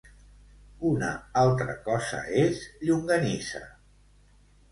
Una 0.91 1.09
altra 1.41 1.75
cosa 1.89 2.23
és 2.45 2.63
llonganissa. 2.87 3.61